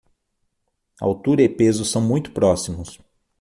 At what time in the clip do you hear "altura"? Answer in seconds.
0.99-1.43